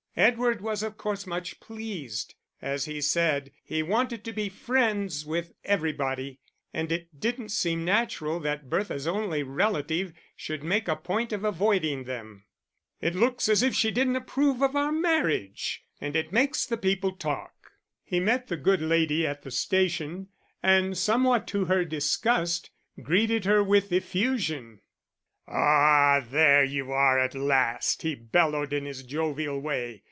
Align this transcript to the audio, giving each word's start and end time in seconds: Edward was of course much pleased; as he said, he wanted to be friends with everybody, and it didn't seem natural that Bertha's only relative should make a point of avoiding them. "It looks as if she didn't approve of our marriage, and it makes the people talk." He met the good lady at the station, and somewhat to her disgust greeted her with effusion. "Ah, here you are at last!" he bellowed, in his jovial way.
Edward 0.17 0.59
was 0.59 0.83
of 0.83 0.97
course 0.97 1.25
much 1.25 1.61
pleased; 1.61 2.35
as 2.61 2.83
he 2.83 2.99
said, 2.99 3.53
he 3.63 3.81
wanted 3.81 4.25
to 4.25 4.33
be 4.33 4.49
friends 4.49 5.25
with 5.25 5.53
everybody, 5.63 6.41
and 6.73 6.91
it 6.91 7.17
didn't 7.17 7.47
seem 7.47 7.85
natural 7.85 8.37
that 8.41 8.69
Bertha's 8.69 9.07
only 9.07 9.41
relative 9.41 10.11
should 10.35 10.63
make 10.63 10.89
a 10.89 10.97
point 10.97 11.31
of 11.31 11.45
avoiding 11.45 12.03
them. 12.03 12.43
"It 12.99 13.15
looks 13.15 13.47
as 13.47 13.63
if 13.63 13.73
she 13.73 13.89
didn't 13.89 14.17
approve 14.17 14.61
of 14.61 14.75
our 14.75 14.91
marriage, 14.91 15.85
and 16.01 16.13
it 16.13 16.33
makes 16.33 16.65
the 16.65 16.75
people 16.77 17.13
talk." 17.13 17.71
He 18.03 18.19
met 18.19 18.47
the 18.49 18.57
good 18.57 18.81
lady 18.81 19.25
at 19.25 19.43
the 19.43 19.49
station, 19.49 20.27
and 20.61 20.97
somewhat 20.97 21.47
to 21.47 21.65
her 21.65 21.85
disgust 21.85 22.69
greeted 23.01 23.45
her 23.45 23.63
with 23.63 23.93
effusion. 23.93 24.81
"Ah, 25.47 26.21
here 26.29 26.63
you 26.65 26.91
are 26.91 27.17
at 27.17 27.33
last!" 27.33 28.01
he 28.01 28.13
bellowed, 28.13 28.71
in 28.73 28.83
his 28.85 29.03
jovial 29.03 29.59
way. 29.59 29.99